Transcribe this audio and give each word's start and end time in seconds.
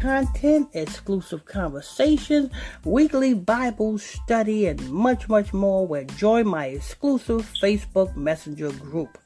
content, 0.00 0.68
exclusive 0.74 1.44
conversations, 1.44 2.50
weekly 2.84 3.34
Bible 3.34 3.98
study, 3.98 4.66
and 4.66 4.90
much, 4.90 5.28
much 5.28 5.52
more, 5.52 5.86
Where 5.86 6.04
join 6.04 6.46
my 6.46 6.66
exclusive 6.66 7.42
Facebook 7.60 8.16
Messenger 8.16 8.70
group. 8.72 9.18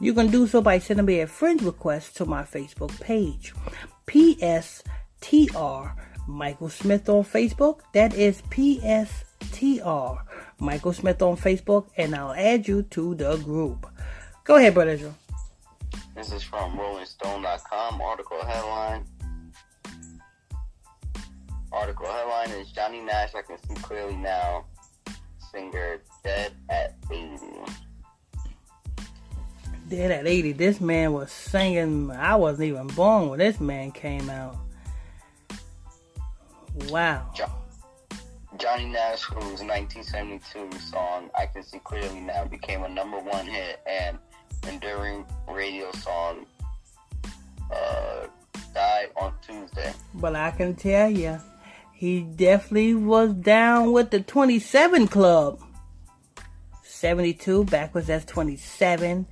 You 0.00 0.14
can 0.14 0.28
do 0.28 0.46
so 0.48 0.60
by 0.60 0.80
sending 0.80 1.06
me 1.06 1.20
a 1.20 1.28
friend 1.28 1.62
request 1.62 2.16
to 2.16 2.26
my 2.26 2.42
Facebook 2.42 3.00
page. 3.00 3.54
PSTR 4.06 5.94
Michael 6.28 6.68
Smith 6.68 7.08
on 7.08 7.24
Facebook. 7.24 7.80
That 7.94 8.14
is 8.14 8.42
PSTR 8.42 10.20
Michael 10.60 10.92
Smith 10.92 11.22
on 11.22 11.36
Facebook, 11.36 11.86
and 11.96 12.14
I'll 12.14 12.34
add 12.34 12.68
you 12.68 12.82
to 12.82 13.14
the 13.14 13.36
group. 13.38 13.86
Go 14.44 14.56
ahead, 14.56 14.74
Brother 14.74 14.92
Israel. 14.92 15.14
This 16.14 16.32
is 16.32 16.42
from 16.42 16.76
RollingStone.com. 16.76 18.00
Article 18.00 18.44
headline 18.44 19.04
Article 21.70 22.06
headline 22.06 22.50
is 22.60 22.70
Johnny 22.72 23.00
Nash, 23.00 23.34
I 23.34 23.42
can 23.42 23.58
see 23.58 23.74
clearly 23.82 24.16
now, 24.16 24.64
singer 25.52 26.00
dead 26.24 26.52
at 26.70 26.94
80. 27.10 27.38
Dead 29.88 30.10
at 30.10 30.26
80. 30.26 30.52
This 30.52 30.80
man 30.80 31.12
was 31.12 31.30
singing, 31.30 32.10
I 32.10 32.36
wasn't 32.36 32.68
even 32.68 32.86
born 32.88 33.28
when 33.28 33.38
this 33.38 33.60
man 33.60 33.92
came 33.92 34.30
out. 34.30 34.56
Wow. 36.88 37.30
Jo- 37.34 37.46
Johnny 38.56 38.86
Nash, 38.86 39.22
whose 39.22 39.62
1972 39.62 40.78
song 40.80 41.30
I 41.38 41.46
Can 41.46 41.62
See 41.62 41.78
Clearly 41.80 42.20
Now 42.20 42.44
became 42.44 42.82
a 42.82 42.88
number 42.88 43.18
one 43.18 43.46
hit 43.46 43.80
and 43.86 44.18
enduring 44.68 45.24
radio 45.48 45.90
song, 45.92 46.46
uh, 47.72 48.26
died 48.74 49.10
on 49.16 49.32
Tuesday. 49.46 49.92
But 50.14 50.34
I 50.34 50.50
can 50.50 50.74
tell 50.74 51.10
you, 51.10 51.40
he 51.92 52.22
definitely 52.22 52.94
was 52.94 53.32
down 53.32 53.92
with 53.92 54.10
the 54.10 54.20
27 54.20 55.08
club. 55.08 55.60
72 56.98 57.64
backwards 57.64 58.08
that's 58.08 58.24
27 58.24 59.24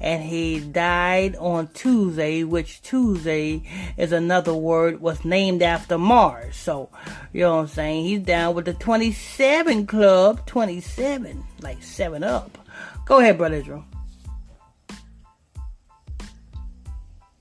and 0.00 0.22
he 0.22 0.60
died 0.60 1.34
on 1.36 1.68
tuesday 1.68 2.44
which 2.44 2.82
tuesday 2.82 3.62
is 3.96 4.12
another 4.12 4.52
word 4.52 5.00
was 5.00 5.24
named 5.24 5.62
after 5.62 5.96
mars. 5.96 6.54
So 6.54 6.90
you 7.32 7.40
know 7.40 7.56
what 7.56 7.62
i'm 7.62 7.68
saying? 7.68 8.04
He's 8.04 8.20
down 8.20 8.54
with 8.54 8.66
the 8.66 8.74
27 8.74 9.86
club 9.86 10.44
27 10.44 11.42
like 11.62 11.82
7 11.82 12.22
up. 12.22 12.58
Go 13.06 13.20
ahead 13.20 13.38
brother 13.38 13.56
israel. 13.56 13.84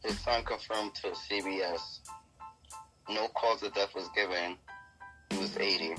His 0.06 0.18
son 0.20 0.46
confirmed 0.46 0.96
to 0.96 1.08
cbs 1.10 2.00
no 3.10 3.28
cause 3.36 3.64
of 3.64 3.74
death 3.74 3.94
was 3.94 4.08
given. 4.16 4.56
He 5.30 5.38
was 5.38 5.58
80. 5.58 5.96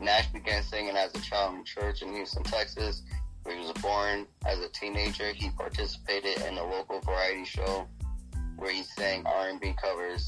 Nash 0.00 0.26
began 0.28 0.62
singing 0.62 0.96
as 0.96 1.14
a 1.14 1.20
child 1.20 1.54
in 1.54 1.64
church 1.64 2.02
in 2.02 2.12
Houston, 2.14 2.42
Texas, 2.42 3.02
where 3.42 3.56
he 3.56 3.60
was 3.60 3.72
born. 3.80 4.26
As 4.46 4.58
a 4.60 4.68
teenager, 4.68 5.32
he 5.32 5.50
participated 5.50 6.42
in 6.42 6.58
a 6.58 6.64
local 6.64 7.00
variety 7.00 7.44
show 7.44 7.86
where 8.56 8.72
he 8.72 8.82
sang 8.82 9.24
R&B 9.26 9.74
covers. 9.80 10.26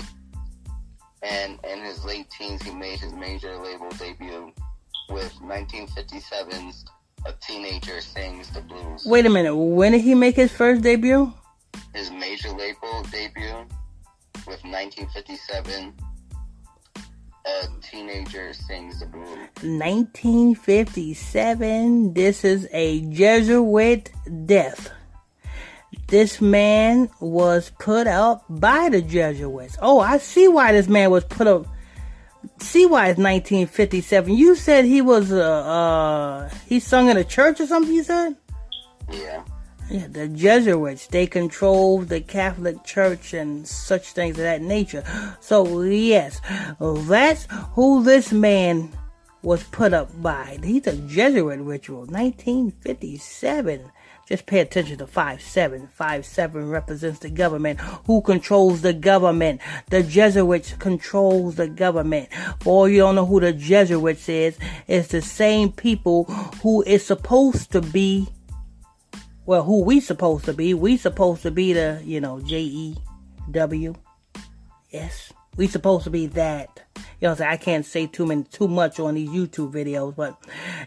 And 1.23 1.59
in 1.69 1.83
his 1.83 2.05
late 2.05 2.31
teens, 2.31 2.63
he 2.63 2.71
made 2.71 3.01
his 3.01 3.13
major 3.13 3.57
label 3.57 3.91
debut 3.91 4.53
with 5.11 5.33
1957's 5.43 6.85
A 7.27 7.33
Teenager 7.41 8.01
Sings 8.01 8.51
the 8.51 8.61
Blues. 8.61 9.05
Wait 9.05 9.27
a 9.27 9.31
minute. 9.31 9.57
When 9.57 9.93
did 9.93 10.03
he 10.03 10.15
make 10.15 10.37
his 10.37 10.53
first 10.53 10.83
debut? 10.83 11.33
His 11.95 12.11
major 12.11 12.51
label 12.51 13.03
debut 13.11 13.67
with 14.47 14.63
1957 14.65 15.95
a 17.49 17.69
teenager 17.83 18.53
sings 18.53 19.01
the 19.01 19.07
blues. 19.07 19.27
1957. 19.63 22.15
This 22.15 22.45
is 22.45 22.69
a 22.73 23.01
Jesuit 23.11 24.13
death. 24.47 24.93
This 26.09 26.41
man 26.41 27.11
was 27.21 27.71
put 27.79 28.07
up 28.07 28.45
by 28.49 28.89
the 28.89 29.03
Jesuits. 29.03 29.77
Oh, 29.81 30.01
I 30.01 30.19
see 30.19 30.49
why 30.49 30.73
this 30.73 30.89
man 30.89 31.11
was 31.11 31.25
put 31.25 31.47
up. 31.47 31.67
See 32.61 32.87
why 32.87 33.09
it's 33.09 33.19
1957. 33.19 34.35
You 34.35 34.55
said 34.55 34.85
he 34.85 35.03
was 35.03 35.33
uh, 35.33 35.37
uh 35.37 36.51
he 36.67 36.81
sung 36.81 37.09
in 37.09 37.17
a 37.17 37.25
church 37.25 37.61
or 37.61 37.67
something. 37.67 37.95
You 37.95 38.05
said. 38.05 38.37
Yeah. 39.11 39.43
Yeah, 39.91 40.07
the 40.09 40.29
Jesuits, 40.29 41.07
they 41.07 41.27
controlled 41.27 42.09
the 42.09 42.21
Catholic 42.21 42.85
Church 42.85 43.33
and 43.33 43.67
such 43.67 44.13
things 44.13 44.37
of 44.37 44.45
that 44.45 44.61
nature. 44.63 45.03
So, 45.41 45.83
yes, 45.83 46.43
that's 46.79 47.47
who 47.73 48.03
this 48.03 48.33
man 48.33 48.93
was 49.43 49.63
put 49.63 49.95
up 49.95 50.11
by. 50.21 50.59
He's 50.63 50.87
a 50.87 50.97
Jesuit 50.97 51.61
ritual, 51.61 52.01
1957. 52.01 53.91
Just 54.29 54.45
pay 54.45 54.61
attention 54.61 54.99
to 54.99 55.07
5 55.07 55.41
7. 55.41 55.89
5 55.89 56.27
7 56.27 56.69
represents 56.69 57.21
the 57.21 57.31
government. 57.31 57.81
Who 57.81 58.21
controls 58.21 58.83
the 58.83 58.93
government? 58.93 59.63
The 59.89 60.03
Jesuits 60.03 60.75
controls 60.75 61.55
the 61.55 61.69
government. 61.69 62.29
For 62.61 62.71
all 62.71 62.89
you 62.91 62.99
don't 62.99 63.15
know 63.15 63.25
who 63.25 63.41
the 63.41 63.55
Jesuits 63.55 64.29
is, 64.29 64.59
it's 64.87 65.09
the 65.09 65.23
same 65.23 65.73
people 65.73 66.25
who 66.63 66.83
is 66.83 67.07
supposed 67.07 67.73
to 67.73 67.81
be 67.81 68.29
well, 69.49 69.63
who 69.63 69.83
we 69.83 69.99
supposed 69.99 70.45
to 70.45 70.53
be? 70.53 70.75
We 70.75 70.99
supposed 70.99 71.41
to 71.45 71.51
be 71.51 71.73
the, 71.73 72.03
you 72.05 72.21
know, 72.21 72.39
J 72.39 72.61
E 72.61 72.97
W 73.51 73.95
S. 74.93 75.33
We 75.57 75.67
supposed 75.67 76.05
to 76.05 76.11
be 76.11 76.27
that. 76.27 76.83
You 76.97 77.03
know 77.23 77.31
I'm 77.31 77.37
saying? 77.39 77.51
I 77.51 77.57
can't 77.57 77.87
say 77.87 78.07
too 78.07 78.27
many, 78.27 78.45
too 78.45 78.69
much 78.69 79.01
on 79.01 79.15
these 79.15 79.31
YouTube 79.31 79.73
videos, 79.73 80.15
but 80.15 80.39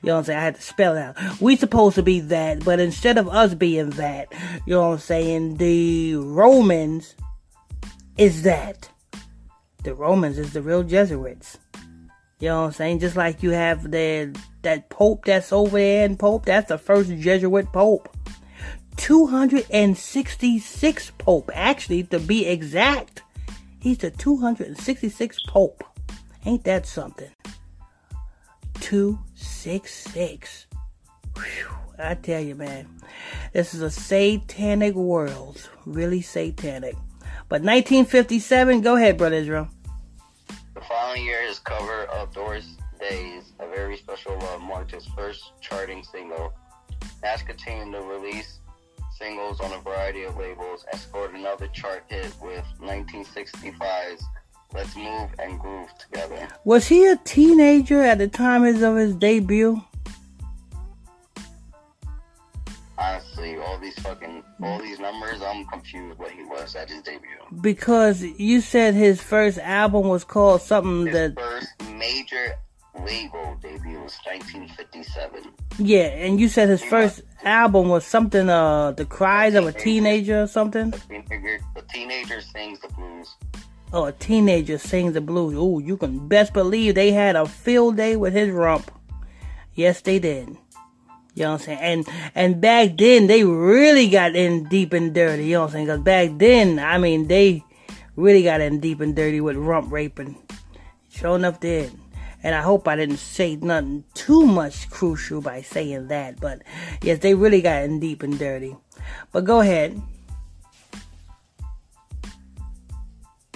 you 0.04 0.10
know 0.10 0.20
I'm 0.20 0.24
saying? 0.26 0.38
I 0.38 0.44
had 0.44 0.56
to 0.58 0.62
spell 0.62 0.96
it 0.96 1.02
out. 1.02 1.42
We 1.42 1.56
supposed 1.56 1.96
to 1.96 2.04
be 2.04 2.20
that, 2.20 2.64
but 2.64 2.80
instead 2.80 3.18
of 3.18 3.28
us 3.30 3.56
being 3.56 3.90
that, 3.92 4.32
you 4.68 4.76
know 4.76 4.92
I'm 4.92 5.00
saying? 5.00 5.58
The 5.58 6.18
Romans 6.18 7.16
is 8.20 8.44
that. 8.44 8.92
The 9.84 9.96
Romans 9.96 10.38
is 10.38 10.54
the 10.54 10.62
real 10.62 10.84
Jesuits. 10.84 11.58
You 12.40 12.50
know 12.50 12.60
what 12.60 12.68
I'm 12.68 12.72
saying? 12.74 13.00
Just 13.00 13.16
like 13.16 13.42
you 13.42 13.50
have 13.50 13.90
the 13.90 14.40
that 14.62 14.90
Pope 14.90 15.26
that's 15.26 15.52
over 15.52 15.80
there 15.80 16.06
and 16.06 16.20
Pope, 16.20 16.46
that's 16.46 16.70
the 16.70 16.78
first 16.78 17.10
Jesuit 17.10 17.74
Pope. 17.74 18.16
266 18.98 21.12
Pope, 21.18 21.50
actually, 21.54 22.04
to 22.04 22.20
be 22.20 22.46
exact. 22.46 23.24
He's 23.80 24.00
the 24.00 24.12
266 24.12 25.44
Pope. 25.48 25.84
Ain't 26.46 26.66
that 26.66 26.86
something? 26.86 27.32
266. 28.80 30.68
Whew, 31.36 31.68
I 31.98 32.16
tell 32.16 32.42
you, 32.42 32.56
man, 32.56 32.88
this 33.54 33.74
is 33.74 33.82
a 33.82 33.92
satanic 33.92 34.96
world. 34.96 35.70
Really 35.86 36.22
satanic. 36.22 36.96
But 37.48 37.62
1957, 37.62 38.82
go 38.82 38.96
ahead, 38.96 39.18
Brother 39.18 39.36
Israel. 39.36 39.68
The 40.74 40.82
following 40.82 41.26
year, 41.26 41.46
his 41.48 41.60
cover 41.60 42.06
of 42.06 42.34
Doris 42.34 42.76
Day's 43.00 43.54
A 43.60 43.68
Very 43.68 43.98
Special 43.98 44.38
Love 44.40 44.62
marked 44.62 44.92
his 44.92 45.06
first 45.08 45.52
charting 45.60 46.04
single. 46.04 46.54
Nash 47.22 47.44
continued 47.44 47.92
to 47.92 48.02
release 48.02 48.61
singles 49.22 49.60
on 49.60 49.72
a 49.72 49.80
variety 49.82 50.24
of 50.24 50.36
labels 50.36 50.84
and 50.92 51.00
scored 51.00 51.36
another 51.36 51.68
chart 51.68 52.04
hit 52.08 52.34
with 52.42 52.66
1965's 52.80 54.24
Let's 54.74 54.96
Move 54.96 55.30
and 55.38 55.60
Groove 55.60 55.90
Together. 56.00 56.48
Was 56.64 56.88
he 56.88 57.06
a 57.06 57.18
teenager 57.18 58.02
at 58.02 58.18
the 58.18 58.28
time 58.28 58.64
of 58.64 58.96
his 58.96 59.16
debut? 59.16 59.82
Honestly, 62.98 63.58
all 63.58 63.78
these 63.80 64.00
fucking 64.00 64.44
all 64.64 64.80
these 64.80 65.00
numbers, 65.00 65.42
I'm 65.42 65.66
confused 65.66 66.18
what 66.18 66.32
he 66.32 66.44
was 66.44 66.76
at 66.76 66.90
his 66.90 67.02
debut. 67.02 67.30
Because 67.62 68.24
you 68.24 68.62
said 68.62 68.94
his 68.94 69.22
first 69.22 69.58
album 69.60 70.08
was 70.08 70.24
called 70.24 70.62
something 70.62 71.08
his 71.08 71.14
that 71.14 71.36
first 71.36 71.68
major 71.96 72.56
label 73.00 73.58
debut 73.62 74.00
was 74.00 74.18
1957. 74.26 75.52
Yeah, 75.80 76.08
and 76.08 76.40
you 76.40 76.48
said 76.48 76.70
his 76.70 76.84
first 76.84 77.22
album 77.44 77.90
was 77.90 78.06
something, 78.06 78.50
uh, 78.50 78.92
The 78.92 79.06
Cries 79.06 79.56
of 79.56 79.66
a 79.66 79.72
Teenager 79.72 80.44
or 80.44 80.48
something? 80.48 80.94
A 80.94 80.98
teenager, 81.00 81.60
a 81.76 81.82
teenager 81.82 82.42
sings 82.42 82.80
the 82.82 82.90
blues. 82.90 83.36
Oh, 83.94 84.06
a 84.06 84.12
teenager 84.14 84.78
sings 84.78 85.14
the 85.14 85.22
blues. 85.22 85.56
Oh, 85.58 85.80
you 85.80 85.98
can 85.98 86.28
best 86.28 86.54
believe 86.54 86.96
they 86.96 87.12
had 87.12 87.36
a 87.36 87.46
field 87.46 87.98
day 87.98 88.16
with 88.16 88.34
his 88.34 88.50
rump. 88.50 88.90
Yes, 89.74 90.02
they 90.02 90.20
did. 90.20 90.58
You 91.34 91.44
know 91.44 91.54
what 91.54 91.62
I'm 91.62 91.66
saying? 91.66 91.80
And 91.80 92.08
and 92.36 92.62
back 92.62 92.98
then 92.98 93.28
they 93.28 93.44
really 93.44 94.10
got 94.10 94.36
in 94.36 94.66
deep 94.66 94.92
and 94.94 95.14
dirty. 95.14 95.46
You 95.46 95.54
know 95.54 95.62
what 95.62 95.68
I'm 95.68 95.72
saying? 95.74 95.86
Because 95.86 96.02
back 96.02 96.30
then, 96.38 96.78
I 96.80 96.98
mean, 96.98 97.28
they 97.28 97.64
really 98.16 98.44
got 98.44 98.60
in 98.60 98.80
deep 98.80 99.00
and 99.00 99.16
dirty 99.16 99.40
with 99.40 99.56
rump 99.56 99.92
raping. 99.92 100.38
Sure 101.10 101.36
enough 101.36 101.60
did. 101.60 101.92
And 102.44 102.56
I 102.56 102.62
hope 102.62 102.88
I 102.88 102.96
didn't 102.96 103.18
say 103.18 103.56
nothing 103.56 104.04
too 104.14 104.46
much 104.46 104.90
crucial 104.90 105.42
by 105.42 105.62
saying 105.62 106.08
that. 106.08 106.40
But 106.40 106.64
yes, 107.02 107.20
they 107.20 107.36
really 107.36 107.62
got 107.62 107.84
in 107.84 108.00
deep 108.00 108.24
and 108.24 108.38
dirty. 108.38 108.76
But 109.32 109.46
go 109.46 109.62
ahead. 109.62 110.02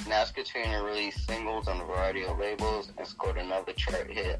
Nash 0.07 0.31
Katrina 0.31 0.83
released 0.83 1.27
singles 1.27 1.67
on 1.67 1.81
a 1.81 1.85
variety 1.85 2.25
of 2.25 2.37
labels 2.37 2.91
and 2.97 3.07
scored 3.07 3.37
another 3.37 3.73
chart 3.73 4.11
hit 4.11 4.39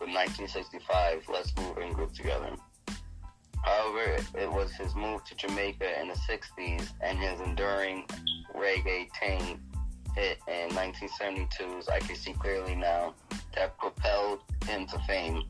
with 0.00 0.08
1965 0.08 1.24
Let's 1.28 1.54
Move 1.56 1.76
and 1.76 1.94
Groove 1.94 2.14
Together. 2.14 2.50
However, 3.62 4.16
it 4.34 4.50
was 4.50 4.72
his 4.72 4.94
move 4.94 5.22
to 5.24 5.36
Jamaica 5.36 6.00
in 6.00 6.08
the 6.08 6.14
60s 6.14 6.88
and 7.00 7.18
his 7.18 7.40
enduring 7.40 8.06
reggae 8.56 9.08
taint 9.12 9.60
hit 10.16 10.38
in 10.48 10.70
1972's 10.70 11.88
I 11.88 12.00
Can 12.00 12.16
See 12.16 12.32
Clearly 12.32 12.74
Now 12.74 13.14
that 13.54 13.76
propelled 13.78 14.40
him 14.66 14.86
to 14.86 14.98
fame. 15.00 15.44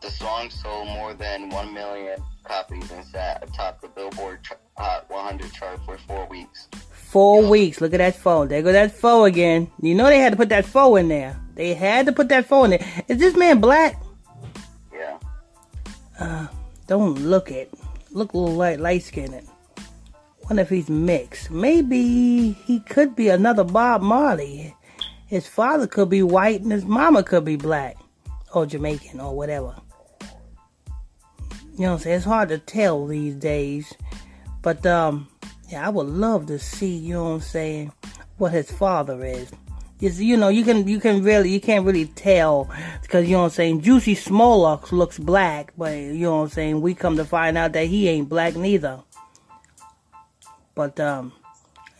The 0.00 0.10
song 0.10 0.48
sold 0.50 0.88
more 0.88 1.12
than 1.14 1.50
1 1.50 1.74
million 1.74 2.18
copies 2.44 2.90
and 2.90 3.04
sat 3.04 3.42
atop 3.46 3.80
the 3.80 3.88
Billboard 3.88 4.40
Hot 4.76 5.10
100 5.10 5.52
chart 5.52 5.78
for 5.84 5.98
four 5.98 6.26
weeks. 6.28 6.68
Four 6.90 7.48
weeks. 7.48 7.80
Look 7.80 7.92
at 7.92 7.98
that 7.98 8.16
foe. 8.16 8.46
There 8.46 8.62
go 8.62 8.72
that 8.72 8.92
foe 8.92 9.24
again. 9.24 9.70
You 9.82 9.94
know 9.94 10.06
they 10.06 10.18
had 10.18 10.32
to 10.32 10.36
put 10.36 10.48
that 10.48 10.64
foe 10.64 10.96
in 10.96 11.08
there. 11.08 11.38
They 11.54 11.74
had 11.74 12.06
to 12.06 12.12
put 12.12 12.30
that 12.30 12.46
foe 12.46 12.64
in 12.64 12.70
there. 12.70 13.04
Is 13.08 13.18
this 13.18 13.36
man 13.36 13.60
black? 13.60 14.00
Yeah. 14.92 15.18
Uh, 16.18 16.46
don't 16.86 17.16
look 17.16 17.50
it. 17.50 17.70
Look 18.12 18.32
a 18.32 18.38
little 18.38 18.56
light, 18.56 18.80
light 18.80 19.02
skinned. 19.02 19.46
Wonder 20.44 20.62
if 20.62 20.70
he's 20.70 20.88
mixed. 20.88 21.50
Maybe 21.50 22.52
he 22.52 22.80
could 22.80 23.14
be 23.14 23.28
another 23.28 23.64
Bob 23.64 24.02
Marley. 24.02 24.74
His 25.30 25.46
father 25.46 25.86
could 25.86 26.10
be 26.10 26.24
white 26.24 26.60
and 26.60 26.72
his 26.72 26.84
mama 26.84 27.22
could 27.22 27.44
be 27.44 27.54
black 27.54 27.96
or 28.52 28.66
Jamaican 28.66 29.20
or 29.20 29.32
whatever. 29.36 29.76
You 31.74 31.86
know 31.86 31.90
what 31.90 31.92
I'm 31.92 31.98
saying? 32.00 32.16
It's 32.16 32.24
hard 32.24 32.48
to 32.48 32.58
tell 32.58 33.06
these 33.06 33.36
days. 33.36 33.94
But 34.60 34.84
um 34.84 35.28
yeah, 35.68 35.86
I 35.86 35.88
would 35.88 36.08
love 36.08 36.46
to 36.46 36.58
see, 36.58 36.96
you 36.96 37.14
know 37.14 37.24
what 37.26 37.30
I'm 37.30 37.40
saying, 37.42 37.92
what 38.38 38.50
his 38.50 38.72
father 38.72 39.24
is. 39.24 39.52
Is 40.00 40.20
you 40.20 40.36
know, 40.36 40.48
you 40.48 40.64
can 40.64 40.88
you 40.88 40.98
can 40.98 41.22
really 41.22 41.50
you 41.50 41.60
can't 41.60 41.86
really 41.86 42.06
tell 42.06 42.68
because 43.00 43.28
you 43.28 43.36
know 43.36 43.42
what 43.42 43.44
I'm 43.44 43.50
saying. 43.50 43.82
Jussie 43.82 44.16
Smollett 44.16 44.90
looks 44.90 45.16
black, 45.16 45.72
but 45.78 45.96
you 45.96 46.24
know 46.24 46.38
what 46.38 46.42
I'm 46.42 46.48
saying. 46.48 46.80
We 46.80 46.92
come 46.92 47.16
to 47.18 47.24
find 47.24 47.56
out 47.56 47.74
that 47.74 47.86
he 47.86 48.08
ain't 48.08 48.28
black 48.28 48.56
neither. 48.56 48.98
But 50.74 50.98
um, 50.98 51.32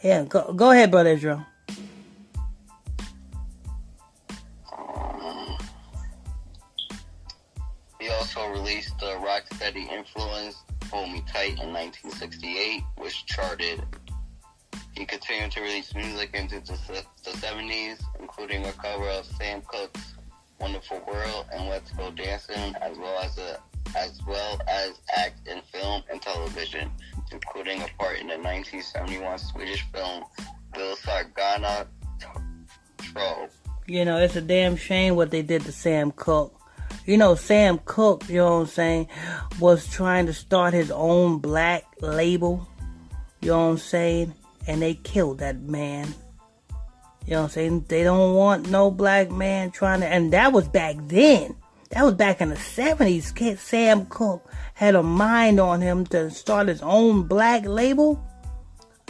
yeah, 0.03 0.25
go 0.25 0.53
go 0.53 0.73
ahead, 0.73 0.91
brother 0.91 1.11
Israel. 1.11 1.47
The 9.61 9.67
Rocksteady 9.67 9.93
Influence 9.93 10.57
Hold 10.91 11.13
Me 11.13 11.23
Tight 11.33 11.61
in 11.61 11.73
1968, 11.73 12.83
which 12.97 13.27
charted. 13.27 13.83
He 14.95 15.05
continued 15.05 15.53
to 15.53 15.61
release 15.61 15.95
music 15.95 16.31
into 16.35 16.61
the, 16.61 17.05
the 17.25 17.31
70s, 17.31 18.01
including 18.19 18.67
a 18.67 18.73
cover 18.73 19.09
of 19.09 19.25
Sam 19.25 19.63
Cooke's 19.63 20.15
Wonderful 20.61 21.03
World 21.07 21.47
and 21.53 21.69
Let's 21.69 21.91
Go 21.93 22.11
Dancing, 22.11 22.75
as 22.81 22.99
well 22.99 23.19
as 23.21 23.39
a 23.39 23.59
as 23.97 24.21
well 24.25 24.57
as 24.69 24.93
act 25.17 25.49
in 25.49 25.61
film 25.73 26.03
and 26.13 26.23
television, 26.23 26.91
including 27.33 27.83
a 27.83 27.89
part 27.99 28.21
in 28.21 28.29
the 28.29 28.39
1971 28.39 29.39
Swedish 29.39 29.85
film 29.93 30.23
Bill 30.75 30.95
Sargana 30.97 31.87
Troll. 32.99 33.49
You 33.87 34.05
know, 34.05 34.19
it's 34.19 34.37
a 34.37 34.41
damn 34.41 34.77
shame 34.77 35.17
what 35.17 35.31
they 35.31 35.43
did 35.43 35.63
to 35.63 35.73
Sam 35.73 36.13
Cooke. 36.13 36.60
You 37.07 37.17
know, 37.17 37.35
Sam 37.35 37.81
Cooke, 37.85 38.29
you 38.29 38.37
know 38.37 38.57
what 38.57 38.61
I'm 38.61 38.67
saying, 38.67 39.09
was 39.59 39.89
trying 39.89 40.27
to 40.27 40.35
start 40.35 40.75
his 40.75 40.91
own 40.91 41.39
black 41.39 41.85
label. 42.01 42.69
You 43.41 43.51
know 43.51 43.67
what 43.67 43.73
I'm 43.73 43.79
saying? 43.79 44.35
And 44.67 44.83
they 44.83 44.95
killed 44.95 45.39
that 45.39 45.61
man. 45.61 46.15
You 47.27 47.33
know 47.33 47.43
what 47.43 47.45
I'm 47.45 47.51
saying? 47.51 47.85
They 47.89 48.03
don't 48.03 48.35
want 48.35 48.69
no 48.69 48.91
black 48.91 49.31
man 49.31 49.71
trying 49.71 50.01
to, 50.01 50.07
and 50.07 50.33
that 50.33 50.53
was 50.53 50.69
back 50.69 50.97
then. 51.07 51.57
That 51.91 52.05
was 52.05 52.15
back 52.15 52.41
in 52.41 52.51
the 52.51 52.55
70s. 52.55 53.59
Sam 53.59 54.07
Cooke 54.07 54.49
had 54.75 54.95
a 54.95 55.03
mind 55.03 55.59
on 55.59 55.81
him 55.81 56.07
to 56.07 56.31
start 56.31 56.69
his 56.69 56.83
own 56.83 57.25
black 57.25 57.65
label. 57.67 58.25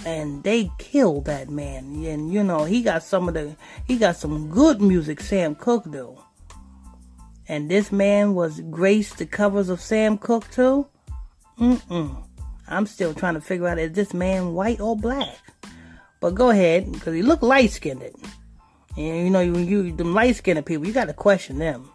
And 0.06 0.42
they 0.44 0.70
killed 0.78 1.26
that 1.26 1.50
man. 1.50 2.02
And 2.06 2.32
you 2.32 2.42
know, 2.42 2.64
he 2.64 2.82
got 2.82 3.02
some 3.02 3.28
of 3.28 3.34
the, 3.34 3.54
he 3.86 3.98
got 3.98 4.16
some 4.16 4.48
good 4.48 4.80
music, 4.80 5.20
Sam 5.20 5.54
Cooke 5.54 5.90
do. 5.90 6.16
And 7.50 7.68
this 7.68 7.90
man 7.90 8.36
was 8.36 8.60
graced 8.70 9.18
the 9.18 9.26
covers 9.26 9.70
of 9.70 9.80
Sam 9.80 10.18
Cooke 10.18 10.48
too? 10.52 10.86
Mm-mm. 11.58 12.24
I'm 12.68 12.86
still 12.86 13.12
trying 13.12 13.34
to 13.34 13.40
figure 13.40 13.66
out 13.66 13.76
is 13.76 13.90
this 13.90 14.14
man 14.14 14.54
white 14.54 14.78
or 14.78 14.96
black? 14.96 15.36
But 16.20 16.36
go 16.36 16.50
ahead, 16.50 16.92
because 16.92 17.12
he 17.12 17.22
looked 17.22 17.42
light 17.42 17.72
skinned. 17.72 18.04
And 18.96 19.24
you 19.24 19.30
know, 19.30 19.40
you, 19.40 19.58
you 19.58 19.90
them 19.90 20.14
light 20.14 20.36
skinned 20.36 20.64
people, 20.64 20.86
you 20.86 20.92
got 20.92 21.06
to 21.06 21.12
question 21.12 21.58
them. 21.58 21.90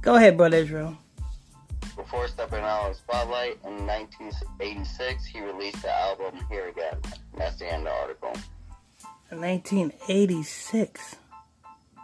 Go 0.00 0.14
ahead, 0.14 0.38
Brother 0.38 0.56
Israel. 0.56 0.96
Before 1.94 2.26
stepping 2.26 2.60
out 2.60 2.88
of 2.88 2.92
the 2.94 2.98
spotlight 2.98 3.58
in 3.62 3.86
1986, 3.86 5.26
he 5.26 5.42
released 5.42 5.82
the 5.82 5.94
album 5.94 6.34
Here 6.48 6.68
Again. 6.68 6.96
That's 7.36 7.58
the 7.58 7.70
end 7.70 7.86
of 7.86 7.92
the 7.92 8.00
article. 8.00 8.32
1986. 9.28 11.16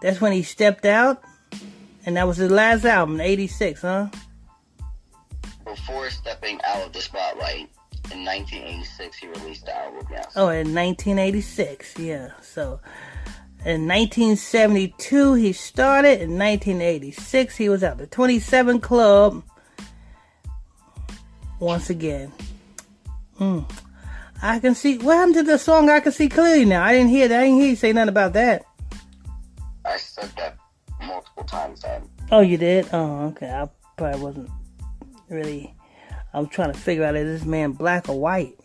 That's 0.03 0.21
when 0.21 0.33
he 0.33 0.43
stepped 0.43 0.85
out? 0.85 1.23
And 2.05 2.17
that 2.17 2.27
was 2.27 2.37
his 2.37 2.51
last 2.51 2.85
album, 2.85 3.21
86, 3.21 3.83
huh? 3.83 4.09
Before 5.65 6.11
stepping 6.11 6.61
out 6.65 6.87
of 6.87 6.93
the 6.93 7.01
spotlight, 7.01 7.71
in 8.11 8.25
1986, 8.25 9.17
he 9.17 9.29
released 9.29 9.67
the 9.67 9.77
album, 9.77 10.07
yes. 10.11 10.33
Oh, 10.35 10.49
in 10.49 10.75
1986, 10.75 11.99
yeah. 11.99 12.31
So, 12.41 12.81
in 13.65 13.87
1972, 13.87 15.35
he 15.35 15.53
started. 15.53 16.21
In 16.21 16.37
1986, 16.37 17.57
he 17.57 17.69
was 17.69 17.83
at 17.85 17.99
the 17.99 18.07
27 18.09 18.81
Club. 18.81 19.45
Once 21.61 21.89
again. 21.91 22.33
Mm. 23.39 23.71
I 24.43 24.59
can 24.59 24.75
see. 24.75 24.99
What 24.99 25.17
happened 25.17 25.37
to 25.37 25.43
the 25.45 25.59
song 25.59 25.89
I 25.89 26.01
Can 26.01 26.11
See 26.11 26.29
Clearly 26.29 26.65
Now? 26.65 26.85
I 26.85 26.93
didn't 26.93 27.11
hear 27.11 27.29
that. 27.29 27.41
I 27.41 27.45
didn't 27.45 27.61
hear 27.61 27.71
you 27.71 27.77
say 27.77 27.93
nothing 27.93 28.09
about 28.09 28.33
that. 28.33 28.65
I 29.85 29.97
said 29.97 30.33
that 30.37 30.59
times 31.45 31.81
then. 31.81 32.09
Oh, 32.31 32.41
you 32.41 32.57
did? 32.57 32.89
Oh, 32.93 33.27
okay. 33.29 33.51
I 33.51 33.69
probably 33.97 34.21
wasn't 34.21 34.51
really. 35.29 35.75
I'm 36.35 36.47
trying 36.49 36.73
to 36.73 36.79
figure 36.79 37.05
out 37.05 37.15
is 37.15 37.41
this 37.41 37.47
man 37.47 37.73
black 37.73 38.09
or 38.09 38.19
white. 38.19 38.57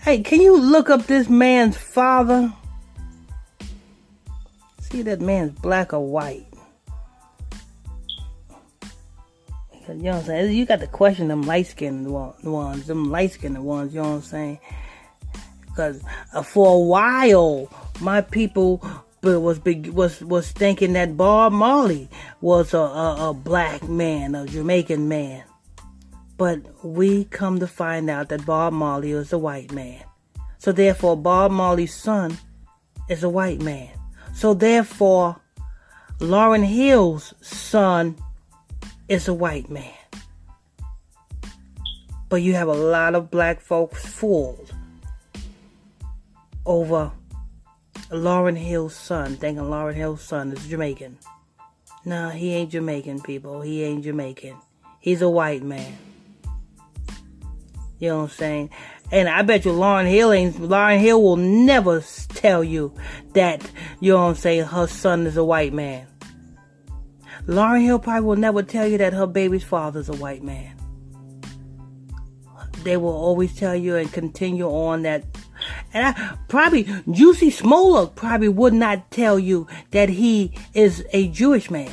Hey, 0.00 0.22
can 0.22 0.40
you 0.40 0.58
look 0.58 0.90
up 0.90 1.06
this 1.06 1.28
man's 1.28 1.76
father? 1.76 2.52
See 4.80 5.02
that 5.02 5.20
man's 5.20 5.58
black 5.60 5.92
or 5.92 6.06
white. 6.06 6.46
You 9.88 9.94
know 9.96 10.10
what 10.12 10.20
I'm 10.20 10.24
saying? 10.24 10.56
You 10.56 10.66
got 10.66 10.80
to 10.80 10.86
question 10.86 11.28
them 11.28 11.42
light 11.42 11.66
skinned 11.66 12.06
ones, 12.10 12.86
them 12.86 13.10
light 13.10 13.32
skinned 13.32 13.62
ones, 13.64 13.92
you 13.92 14.00
know 14.00 14.10
what 14.10 14.16
I'm 14.16 14.22
saying? 14.22 14.58
Because 15.62 16.02
uh, 16.32 16.42
for 16.42 16.76
a 16.76 16.78
while, 16.78 17.68
my 18.00 18.20
people 18.20 18.82
was 19.22 19.60
was 19.64 20.20
was 20.22 20.50
thinking 20.52 20.94
that 20.94 21.16
Bob 21.16 21.52
Marley 21.52 22.08
was 22.40 22.72
a, 22.74 22.78
a, 22.78 23.30
a 23.30 23.34
black 23.34 23.88
man, 23.88 24.34
a 24.34 24.46
Jamaican 24.46 25.08
man. 25.08 25.44
But 26.36 26.62
we 26.84 27.24
come 27.24 27.60
to 27.60 27.66
find 27.66 28.08
out 28.08 28.30
that 28.30 28.46
Bob 28.46 28.72
Marley 28.72 29.10
is 29.12 29.32
a 29.32 29.38
white 29.38 29.72
man. 29.72 30.02
So 30.58 30.72
therefore, 30.72 31.16
Bob 31.16 31.52
Marley's 31.52 31.94
son 31.94 32.38
is 33.08 33.22
a 33.22 33.28
white 33.28 33.60
man. 33.60 33.90
So 34.32 34.54
therefore, 34.54 35.36
Lauryn 36.18 36.64
Hill's 36.64 37.34
son 37.42 38.16
is 39.08 39.28
a 39.28 39.34
white 39.34 39.68
man. 39.68 39.92
But 42.30 42.42
you 42.42 42.54
have 42.54 42.68
a 42.68 42.74
lot 42.74 43.14
of 43.14 43.30
black 43.30 43.60
folks 43.60 44.06
fooled 44.06 44.72
over 46.64 47.10
Lauryn 48.10 48.56
Hill's 48.56 48.96
son, 48.96 49.36
thinking 49.36 49.64
Lauryn 49.64 49.94
Hill's 49.94 50.22
son 50.22 50.52
is 50.52 50.66
Jamaican. 50.66 51.18
No, 52.04 52.30
he 52.30 52.54
ain't 52.54 52.70
Jamaican, 52.70 53.20
people. 53.22 53.60
He 53.60 53.84
ain't 53.84 54.02
Jamaican. 54.04 54.56
He's 54.98 55.22
a 55.22 55.28
white 55.28 55.62
man. 55.62 55.96
You 57.98 58.08
know 58.08 58.16
what 58.18 58.22
I'm 58.24 58.28
saying? 58.30 58.70
And 59.12 59.28
I 59.28 59.42
bet 59.42 59.64
you 59.64 59.72
Lauryn 59.72 60.08
Hill 60.08 60.32
ain't, 60.32 60.56
Lauryn 60.56 60.98
Hill 60.98 61.22
will 61.22 61.36
never 61.36 62.02
tell 62.28 62.64
you 62.64 62.94
that, 63.34 63.68
you 64.00 64.12
know 64.12 64.22
what 64.22 64.30
I'm 64.30 64.34
saying, 64.34 64.64
her 64.64 64.86
son 64.86 65.26
is 65.26 65.36
a 65.36 65.44
white 65.44 65.72
man. 65.72 66.06
Lauryn 67.46 67.84
Hill 67.84 67.98
probably 67.98 68.26
will 68.26 68.36
never 68.36 68.62
tell 68.62 68.86
you 68.86 68.98
that 68.98 69.12
her 69.12 69.26
baby's 69.26 69.64
father's 69.64 70.08
a 70.08 70.14
white 70.14 70.42
man. 70.42 70.76
They 72.82 72.96
will 72.96 73.12
always 73.12 73.54
tell 73.54 73.76
you 73.76 73.96
and 73.96 74.10
continue 74.12 74.66
on 74.66 75.02
that. 75.02 75.24
And 75.92 76.06
I 76.06 76.36
probably 76.48 76.84
Jussie 76.84 77.52
Smollett 77.52 78.14
probably 78.14 78.48
would 78.48 78.74
not 78.74 79.10
tell 79.10 79.38
you 79.38 79.66
that 79.90 80.08
he 80.08 80.52
is 80.74 81.04
a 81.12 81.28
Jewish 81.28 81.70
man. 81.70 81.92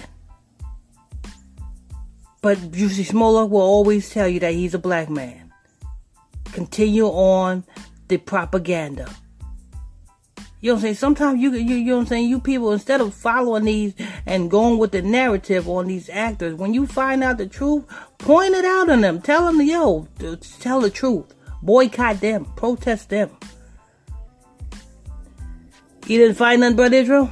But 2.42 2.58
Jussie 2.72 3.06
Smollett 3.06 3.50
will 3.50 3.62
always 3.62 4.10
tell 4.10 4.28
you 4.28 4.40
that 4.42 4.54
he's 4.54 4.74
a 4.74 4.80
black 4.80 5.10
man. 5.10 5.52
Continue 6.54 7.06
on 7.06 7.64
the 8.08 8.18
propaganda. 8.18 9.10
You 10.60 10.72
know 10.72 10.76
what 10.76 10.80
I'm 10.80 10.82
saying? 10.82 10.96
Sometimes 10.96 11.40
you, 11.40 11.52
you, 11.52 11.76
you 11.76 11.86
know 11.86 11.96
what 11.98 12.02
I'm 12.02 12.08
saying? 12.08 12.30
You 12.30 12.40
people, 12.40 12.72
instead 12.72 13.00
of 13.00 13.14
following 13.14 13.66
these 13.66 13.94
and 14.26 14.50
going 14.50 14.80
with 14.80 14.92
the 14.92 15.04
narrative 15.04 15.70
on 15.70 15.86
these 15.86 16.10
actors, 16.10 16.56
when 16.56 16.74
you 16.74 16.88
find 16.88 17.24
out 17.24 17.38
the 17.38 17.46
truth, 17.46 17.86
point 18.18 18.56
it 18.56 18.66
out 18.66 18.90
on 18.90 19.02
them. 19.02 19.22
Tell 19.22 19.46
them, 19.46 19.62
yo, 19.62 20.08
tell 20.60 20.82
the 20.82 20.90
truth. 20.90 21.36
Boycott 21.62 22.22
them. 22.22 22.46
Protest 22.56 23.10
them. 23.10 23.30
You 26.08 26.20
didn't 26.20 26.36
find 26.36 26.62
nothing, 26.62 26.78
Brother 26.78 26.96
Israel? 26.96 27.30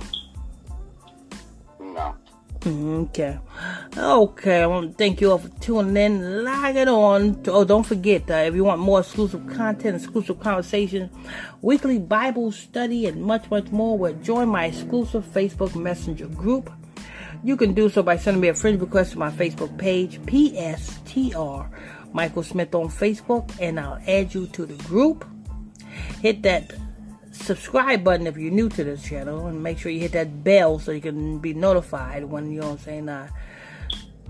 No. 1.80 2.16
Okay. 2.66 3.40
Okay, 3.96 4.62
I 4.62 4.68
want 4.68 4.92
to 4.92 4.98
thank 4.98 5.22
you 5.22 5.32
all 5.32 5.38
for 5.38 5.48
tuning 5.62 5.96
in. 5.96 6.44
Log 6.44 6.76
it 6.76 6.90
on. 6.90 7.42
Oh, 7.48 7.64
don't 7.64 7.86
forget, 7.86 8.30
uh, 8.30 8.34
if 8.34 8.54
you 8.54 8.66
want 8.66 8.82
more 8.82 9.00
exclusive 9.00 9.48
content, 9.48 9.96
exclusive 9.96 10.42
conversations, 10.42 11.10
weekly 11.62 12.00
Bible 12.00 12.52
study, 12.52 13.06
and 13.06 13.24
much, 13.24 13.50
much 13.50 13.72
more, 13.72 13.98
well, 13.98 14.14
join 14.16 14.50
my 14.50 14.66
exclusive 14.66 15.24
Facebook 15.24 15.74
Messenger 15.74 16.28
group. 16.28 16.70
You 17.46 17.56
can 17.56 17.74
do 17.74 17.90
so 17.90 18.04
by 18.04 18.18
sending 18.18 18.42
me 18.42 18.50
a 18.50 18.54
friend 18.54 18.82
request 18.82 19.14
to 19.14 19.20
my 19.20 19.32
Facebook 19.32 19.78
page, 19.78 20.20
PSTR 20.24 21.70
Michael 22.12 22.44
Smith 22.44 22.76
on 22.76 22.90
Facebook, 22.90 23.50
and 23.62 23.80
I'll 23.80 24.02
add 24.06 24.34
you 24.34 24.48
to 24.48 24.66
the 24.66 24.84
group. 24.84 25.24
Hit 26.22 26.44
that 26.44 26.74
subscribe 27.36 28.04
button 28.04 28.28
if 28.28 28.38
you're 28.38 28.52
new 28.52 28.70
to 28.70 28.84
this 28.84 29.04
channel, 29.04 29.48
and 29.48 29.62
make 29.62 29.80
sure 29.80 29.92
you 29.92 30.00
hit 30.00 30.14
that 30.14 30.44
bell 30.44 30.80
so 30.80 30.92
you 30.92 31.02
can 31.02 31.40
be 31.40 31.54
notified 31.54 32.26
when 32.26 32.52
you 32.52 32.62
know 32.62 32.72
what 32.72 32.88
I'm 32.88 33.08
saying. 33.08 33.30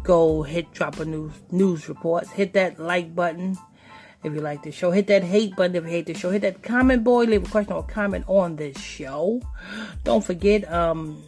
Go 0.04 0.44
hit 0.44 0.72
drop 0.72 1.00
a 1.00 1.06
news 1.06 1.34
news 1.52 1.90
reports. 1.90 2.32
Hit 2.32 2.54
that 2.54 2.80
like 2.80 3.16
button 3.16 3.58
if 4.24 4.34
you 4.34 4.42
like 4.42 4.64
the 4.64 4.72
show. 4.72 4.92
Hit 4.92 5.08
that 5.08 5.24
hate 5.24 5.56
button 5.56 5.76
if 5.76 5.84
you 5.84 5.90
hate 5.90 6.06
the 6.06 6.14
show. 6.14 6.30
Hit 6.30 6.44
that 6.44 6.62
comment 6.62 7.04
boy. 7.04 7.26
Leave 7.26 7.48
a 7.48 7.50
question 7.50 7.74
or 7.74 7.84
comment 7.84 8.26
on 8.28 8.56
this 8.56 8.78
show. 8.80 9.42
Don't 10.04 10.24
forget, 10.24 10.72
um, 10.72 11.24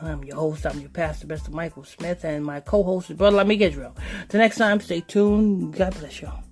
I'm 0.00 0.24
your 0.24 0.36
host. 0.36 0.66
I'm 0.66 0.80
your 0.80 0.90
pastor, 0.90 1.26
Mr. 1.26 1.50
Michael 1.50 1.84
Smith, 1.84 2.24
and 2.24 2.44
my 2.44 2.60
co-host 2.60 3.10
is 3.10 3.16
Brother 3.16 3.38
Lamik 3.38 3.60
Israel. 3.60 3.94
Till 4.28 4.40
next 4.40 4.56
time, 4.56 4.80
stay 4.80 5.00
tuned. 5.00 5.74
God 5.74 5.94
bless 5.98 6.22
y'all. 6.22 6.47